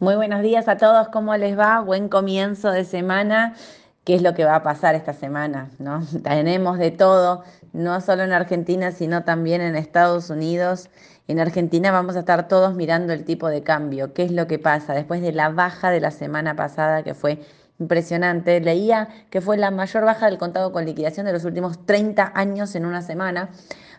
[0.00, 1.80] Muy buenos días a todos, ¿cómo les va?
[1.80, 3.56] Buen comienzo de semana.
[4.04, 5.70] ¿Qué es lo que va a pasar esta semana?
[5.80, 6.06] ¿no?
[6.22, 10.88] Tenemos de todo, no solo en Argentina, sino también en Estados Unidos.
[11.26, 14.60] En Argentina vamos a estar todos mirando el tipo de cambio, qué es lo que
[14.60, 17.40] pasa después de la baja de la semana pasada que fue
[17.80, 18.60] impresionante.
[18.60, 22.76] Leía que fue la mayor baja del contado con liquidación de los últimos 30 años
[22.76, 23.50] en una semana.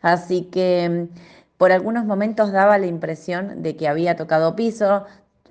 [0.01, 5.05] Así que mm, por algunos momentos daba la impresión de que había tocado piso,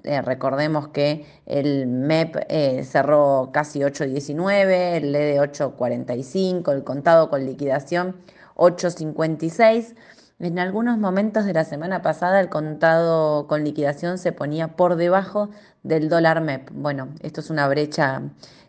[0.09, 7.45] eh, recordemos que el MEP eh, cerró casi 8.19, el LED 8.45, el contado con
[7.45, 8.16] liquidación
[8.56, 9.95] 8.56.
[10.38, 15.50] En algunos momentos de la semana pasada el contado con liquidación se ponía por debajo
[15.83, 16.70] del dólar MEP.
[16.72, 18.22] Bueno, esto es una brecha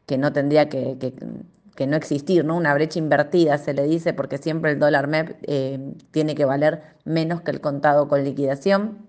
[0.06, 1.14] que no tendría que,
[1.88, 2.58] no existir, ¿no?
[2.58, 6.82] Una brecha invertida se le dice porque siempre el dólar MEP eh, tiene que valer
[7.06, 9.09] menos que el contado con liquidación.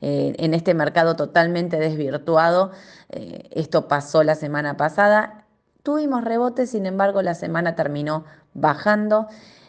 [0.00, 2.70] Eh, en este mercado totalmente desvirtuado.
[3.10, 5.46] Eh, esto pasó la semana pasada.
[5.82, 8.24] Tuvimos rebotes, sin embargo, la semana terminó
[8.54, 9.28] bajando.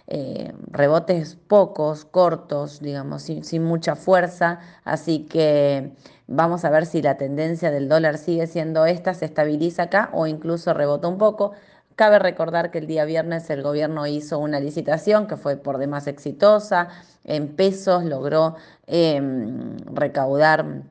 [0.09, 4.59] Eh, rebotes pocos, cortos, digamos, sin, sin, mucha fuerza.
[4.83, 5.94] Así que
[6.27, 10.27] vamos a ver si la tendencia del dólar sigue siendo esta, se estabiliza acá o
[10.27, 11.53] incluso rebota un poco.
[11.98, 16.06] Cabe recordar que el día viernes el gobierno hizo una licitación que fue por demás
[16.06, 16.89] exitosa,
[17.23, 20.84] en pesos logró em, recaudar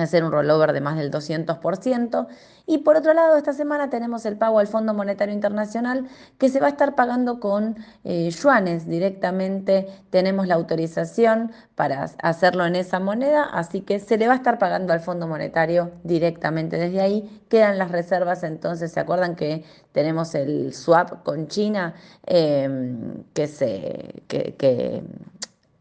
[0.00, 2.26] hacer un rollover de más del 200%.
[2.66, 6.60] Y por otro lado, esta semana tenemos el pago al Fondo Monetario Internacional que se
[6.60, 9.88] va a estar pagando con eh, yuanes directamente.
[10.10, 14.58] Tenemos la autorización para hacerlo en esa moneda, así que se le va a estar
[14.58, 17.42] pagando al Fondo Monetario directamente desde ahí.
[17.48, 21.94] Quedan las reservas, entonces se acuerdan que tenemos el swap con China
[22.26, 24.22] em, que se...
[24.28, 25.02] que,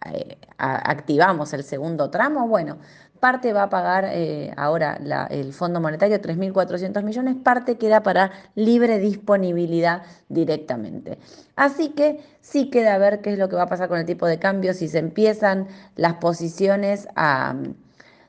[0.05, 2.77] eh, activamos el segundo tramo, bueno,
[3.19, 8.99] Parte va a pagar eh, ahora el Fondo Monetario 3.400 millones, parte queda para libre
[8.99, 11.17] disponibilidad directamente.
[11.55, 14.27] Así que sí queda ver qué es lo que va a pasar con el tipo
[14.27, 17.55] de cambio, si se empiezan las posiciones a,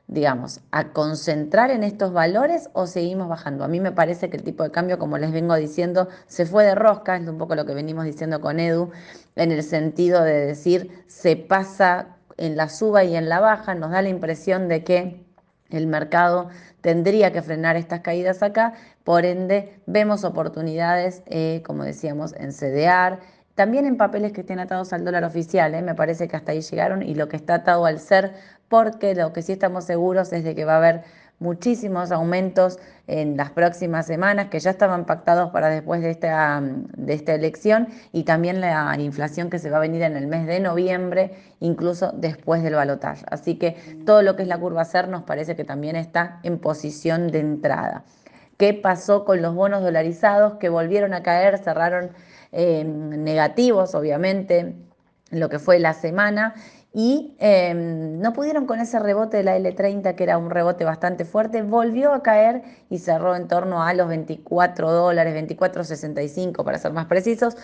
[0.09, 3.63] digamos, a concentrar en estos valores o seguimos bajando.
[3.63, 6.65] A mí me parece que el tipo de cambio, como les vengo diciendo, se fue
[6.65, 8.91] de rosca, es un poco lo que venimos diciendo con Edu,
[9.37, 13.91] en el sentido de decir, se pasa en la suba y en la baja, nos
[13.91, 15.27] da la impresión de que
[15.69, 16.49] el mercado
[16.81, 18.73] tendría que frenar estas caídas acá,
[19.05, 23.19] por ende vemos oportunidades, eh, como decíamos, en CDR,
[23.59, 26.61] también en papeles que estén atados al dólar oficial, eh, me parece que hasta ahí
[26.61, 28.35] llegaron, y lo que está atado al ser,
[28.69, 31.03] porque lo que sí estamos seguros es de que va a haber
[31.41, 37.13] muchísimos aumentos en las próximas semanas que ya estaban pactados para después de esta, de
[37.13, 40.61] esta elección y también la inflación que se va a venir en el mes de
[40.61, 43.25] noviembre, incluso después del balotaje.
[43.29, 43.75] Así que
[44.07, 47.41] todo lo que es la curva CER nos parece que también está en posición de
[47.41, 48.05] entrada.
[48.59, 52.11] ¿Qué pasó con los bonos dolarizados que volvieron a caer, cerraron
[52.51, 54.75] eh, negativos, obviamente,
[55.31, 56.55] lo que fue la semana?
[56.95, 61.27] Y em, no pudieron con ese rebote de la L30, que era un rebote bastante
[61.27, 66.93] fuerte, volvió a caer y cerró en torno a los 24 dólares, 24.65 para ser
[66.95, 67.57] más precisos.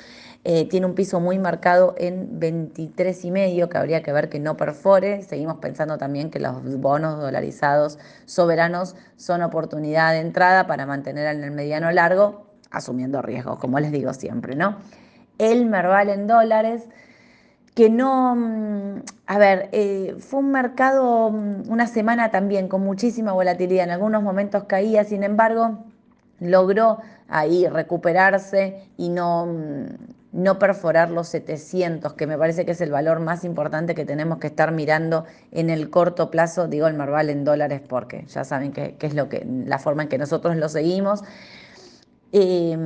[0.44, 4.38] Eh, tiene un piso muy marcado en 23 y medio, que habría que ver que
[4.38, 5.22] no perfore.
[5.22, 11.42] Seguimos pensando también que los bonos dolarizados soberanos son oportunidad de entrada para mantener en
[11.44, 14.76] el mediano largo, asumiendo riesgos, como les digo siempre, ¿no?
[15.38, 16.88] El Merval en dólares
[17.74, 23.32] que no, mm, a ver, eh, fue un mercado, mm, una semana también con muchísima
[23.32, 25.84] volatilidad, en algunos momentos caía, sin embargo,
[26.40, 29.86] logró ahí recuperarse y no, mm,
[30.32, 34.38] no perforar los 700, que me parece que es el valor más importante que tenemos
[34.38, 38.72] que estar mirando en el corto plazo, digo el Marval en dólares porque ya saben
[38.72, 41.22] que, es lo que, la forma en que nosotros lo seguimos.
[42.32, 42.76] Eh,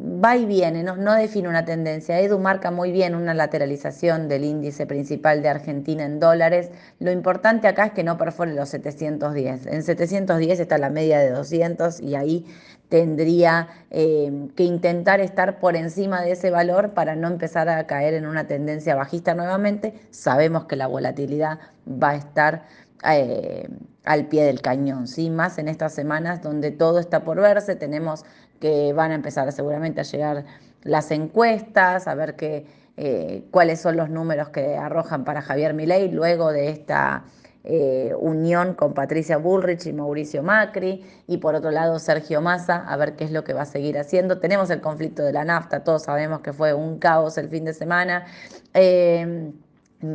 [0.00, 2.18] va y viene, no, no, define una tendencia.
[2.20, 6.70] Edu marca muy bien una lateralización del índice principal de Argentina en dólares.
[6.98, 9.66] Lo importante acá es que no perfore los 710.
[9.66, 12.46] En 710 está la media de 200 y ahí
[12.88, 18.14] tendría eh, que intentar estar por encima de ese valor para no empezar a caer
[18.14, 19.94] en una tendencia bajista nuevamente.
[20.10, 22.64] Sabemos que la volatilidad va a estar
[23.04, 23.68] eh,
[24.04, 25.30] al pie del cañón, ¿sí?
[25.30, 28.24] más en estas semanas donde todo está por verse, tenemos
[28.60, 30.44] que van a empezar seguramente a llegar
[30.82, 32.66] las encuestas, a ver qué,
[32.96, 37.24] eh, cuáles son los números que arrojan para Javier Milei luego de esta
[37.64, 42.96] eh, unión con Patricia Bullrich y Mauricio Macri, y por otro lado Sergio Massa, a
[42.96, 44.38] ver qué es lo que va a seguir haciendo.
[44.38, 47.74] Tenemos el conflicto de la nafta, todos sabemos que fue un caos el fin de
[47.74, 48.26] semana.
[48.72, 49.52] Eh,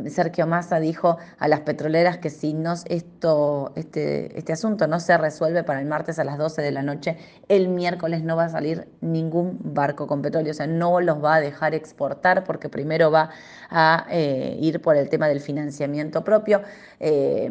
[0.08, 5.16] Sergio Massa dijo a las petroleras que si no esto, este, este asunto no se
[5.16, 7.16] resuelve para el martes a las 12 de la noche,
[7.48, 11.36] el miércoles no va a salir ningún barco con petróleo, o sea, no los va
[11.36, 13.30] a dejar exportar porque primero va
[13.70, 16.62] a eh, ir por el tema del financiamiento propio,
[16.98, 17.50] eh,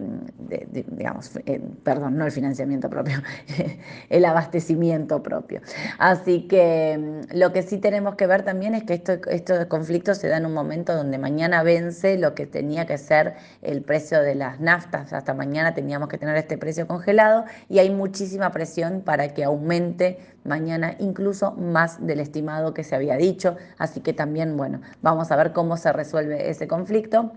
[0.87, 3.21] digamos, eh, perdón, no el financiamiento propio,
[4.09, 5.61] el abastecimiento propio.
[5.99, 6.97] Así que
[7.31, 10.35] mm, lo que sí tenemos que ver también es que esto, estos conflictos se dan
[10.35, 14.59] en un momento donde mañana vence lo que tenía que ser el precio de las
[14.59, 15.13] naftas.
[15.13, 20.17] Hasta mañana teníamos que tener este precio congelado y hay muchísima presión para que aumente
[20.43, 23.57] mañana incluso más del estimado que se había dicho.
[23.77, 27.31] Así que también, bueno, vamos a ver cómo se resuelve ese conflicto.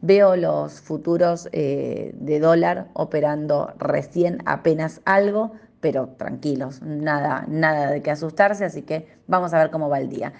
[0.00, 8.02] Veo los futuros eh, de dólar operando recién apenas algo, pero tranquilos, nada, nada de
[8.02, 10.32] qué asustarse, así que vamos a ver cómo va el día.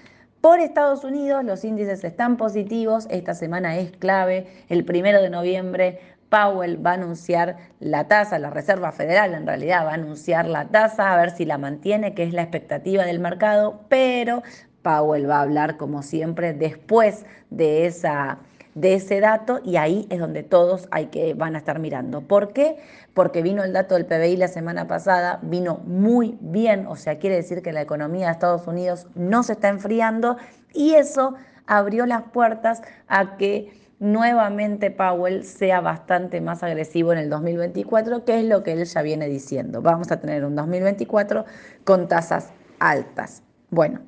[0.45, 5.99] Por Estados Unidos los índices están positivos, esta semana es clave, el primero de noviembre
[6.29, 10.67] Powell va a anunciar la tasa, la Reserva Federal en realidad va a anunciar la
[10.67, 14.43] tasa, a ver si la mantiene, que es la expectativa del mercado, pero
[14.83, 18.37] Powell va a hablar como siempre después de esa
[18.75, 22.21] de ese dato y ahí es donde todos hay que, van a estar mirando.
[22.21, 22.77] ¿Por qué?
[23.13, 27.37] Porque vino el dato del PBI la semana pasada, vino muy bien, o sea, quiere
[27.37, 30.37] decir que la economía de Estados Unidos no se está enfriando
[30.73, 31.35] y eso
[31.65, 38.39] abrió las puertas a que nuevamente Powell sea bastante más agresivo en el 2024, que
[38.39, 39.81] es lo que él ya viene diciendo.
[39.81, 41.45] Vamos a tener un 2024
[41.85, 43.41] con tasas altas.
[43.69, 44.01] Bueno,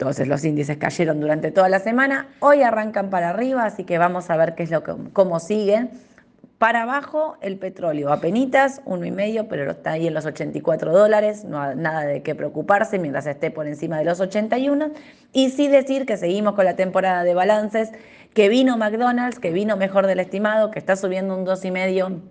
[0.00, 4.30] entonces los índices cayeron durante toda la semana, hoy arrancan para arriba, así que vamos
[4.30, 5.90] a ver qué es lo que, cómo siguen.
[6.56, 11.44] Para abajo el petróleo, apenitas, uno y medio, pero está ahí en los 84 dólares,
[11.44, 14.90] no hay nada de qué preocuparse mientras esté por encima de los 81.
[15.34, 17.92] Y sí decir que seguimos con la temporada de balances,
[18.32, 22.22] que vino McDonald's, que vino mejor del estimado, que está subiendo un dos y medio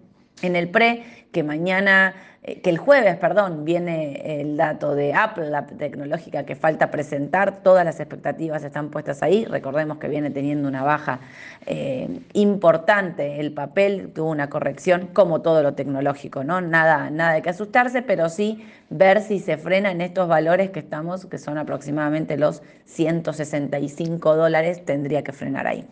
[0.41, 5.49] en el pre, que mañana eh, que el jueves, perdón, viene el dato de Apple,
[5.49, 10.69] la tecnológica que falta presentar, todas las expectativas están puestas ahí, recordemos que viene teniendo
[10.69, 11.19] una baja
[11.65, 16.61] eh, importante, el papel tuvo una corrección como todo lo tecnológico, ¿no?
[16.61, 20.79] Nada, nada de que asustarse, pero sí ver si se frena en estos valores que
[20.79, 25.85] estamos, que son aproximadamente los 165 dólares, tendría que frenar ahí.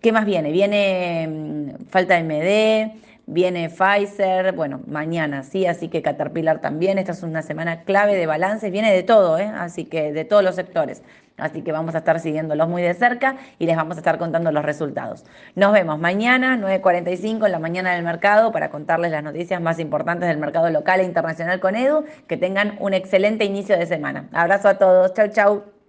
[0.00, 0.52] ¿Qué más viene?
[0.52, 6.98] Viene mm, falta de MD, Viene Pfizer, bueno, mañana, sí, así que Caterpillar también.
[6.98, 9.48] Esta es una semana clave de balances, viene de todo, ¿eh?
[9.54, 11.04] así que de todos los sectores.
[11.36, 14.50] Así que vamos a estar siguiéndolos muy de cerca y les vamos a estar contando
[14.50, 15.24] los resultados.
[15.54, 20.28] Nos vemos mañana, 9.45 en la mañana del mercado, para contarles las noticias más importantes
[20.28, 22.04] del mercado local e internacional con Edu.
[22.26, 24.28] Que tengan un excelente inicio de semana.
[24.32, 25.14] Abrazo a todos.
[25.14, 25.79] Chau, chau.